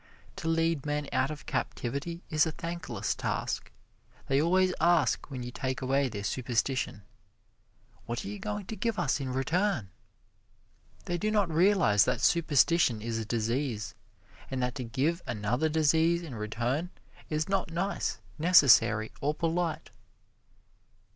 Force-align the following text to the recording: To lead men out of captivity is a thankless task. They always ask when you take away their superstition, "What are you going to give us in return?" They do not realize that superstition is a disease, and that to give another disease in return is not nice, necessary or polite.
To 0.37 0.47
lead 0.47 0.83
men 0.83 1.07
out 1.13 1.29
of 1.29 1.45
captivity 1.45 2.23
is 2.31 2.47
a 2.47 2.51
thankless 2.51 3.13
task. 3.13 3.71
They 4.29 4.41
always 4.41 4.73
ask 4.81 5.29
when 5.29 5.43
you 5.43 5.51
take 5.51 5.79
away 5.79 6.09
their 6.09 6.23
superstition, 6.23 7.03
"What 8.07 8.25
are 8.25 8.27
you 8.27 8.39
going 8.39 8.65
to 8.65 8.75
give 8.75 8.97
us 8.97 9.19
in 9.19 9.31
return?" 9.31 9.91
They 11.05 11.19
do 11.19 11.29
not 11.29 11.51
realize 11.51 12.05
that 12.05 12.19
superstition 12.21 12.99
is 12.99 13.19
a 13.19 13.25
disease, 13.25 13.93
and 14.49 14.59
that 14.63 14.73
to 14.73 14.83
give 14.83 15.21
another 15.27 15.69
disease 15.69 16.23
in 16.23 16.33
return 16.33 16.89
is 17.29 17.47
not 17.47 17.69
nice, 17.69 18.17
necessary 18.39 19.11
or 19.21 19.35
polite. 19.35 19.91